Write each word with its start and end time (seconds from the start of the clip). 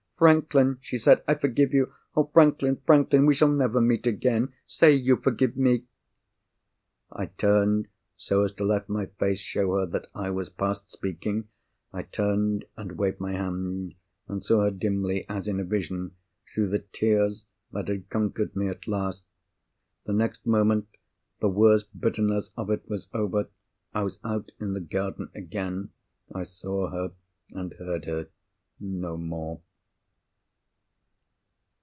"Franklin!" 0.21 0.77
she 0.81 0.99
said, 0.99 1.23
"I 1.27 1.33
forgive 1.33 1.73
you! 1.73 1.93
Oh, 2.15 2.29
Franklin, 2.31 2.77
Franklin! 2.85 3.25
we 3.25 3.33
shall 3.33 3.47
never 3.51 3.81
meet 3.81 4.05
again. 4.05 4.53
Say 4.67 4.91
you 4.93 5.15
forgive 5.15 5.57
me!" 5.57 5.85
I 7.11 7.25
turned, 7.25 7.87
so 8.17 8.43
as 8.43 8.51
to 8.51 8.63
let 8.63 8.87
my 8.87 9.07
face 9.07 9.39
show 9.39 9.73
her 9.77 9.87
that 9.87 10.11
I 10.13 10.29
was 10.29 10.49
past 10.49 10.91
speaking—I 10.91 12.03
turned, 12.03 12.65
and 12.77 12.99
waved 12.99 13.19
my 13.19 13.31
hand, 13.31 13.95
and 14.27 14.43
saw 14.43 14.61
her 14.65 14.69
dimly, 14.69 15.25
as 15.27 15.47
in 15.47 15.59
a 15.59 15.63
vision, 15.63 16.11
through 16.53 16.67
the 16.69 16.85
tears 16.93 17.47
that 17.71 17.87
had 17.87 18.07
conquered 18.11 18.55
me 18.55 18.67
at 18.67 18.87
last. 18.87 19.23
The 20.05 20.13
next 20.13 20.45
moment, 20.45 20.87
the 21.39 21.49
worst 21.49 21.99
bitterness 21.99 22.51
of 22.55 22.69
it 22.69 22.87
was 22.87 23.09
over. 23.11 23.49
I 23.91 24.03
was 24.03 24.19
out 24.23 24.51
in 24.59 24.73
the 24.75 24.81
garden 24.81 25.31
again. 25.33 25.89
I 26.31 26.43
saw 26.43 26.91
her, 26.91 27.13
and 27.53 27.73
heard 27.73 28.05
her, 28.05 28.27
no 28.79 29.17
more. 29.17 29.61